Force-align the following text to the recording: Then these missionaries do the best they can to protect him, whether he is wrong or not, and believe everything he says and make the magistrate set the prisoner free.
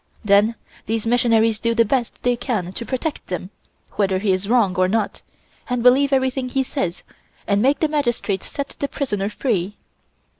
Then 0.25 0.55
these 0.87 1.05
missionaries 1.05 1.59
do 1.59 1.75
the 1.75 1.85
best 1.85 2.23
they 2.23 2.35
can 2.35 2.73
to 2.73 2.87
protect 2.87 3.29
him, 3.29 3.51
whether 3.97 4.17
he 4.17 4.31
is 4.31 4.49
wrong 4.49 4.75
or 4.77 4.87
not, 4.87 5.21
and 5.69 5.83
believe 5.83 6.11
everything 6.11 6.49
he 6.49 6.63
says 6.63 7.03
and 7.45 7.61
make 7.61 7.81
the 7.81 7.87
magistrate 7.87 8.41
set 8.41 8.69
the 8.79 8.87
prisoner 8.87 9.29
free. 9.29 9.75